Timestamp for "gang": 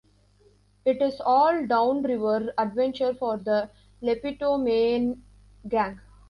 5.67-5.99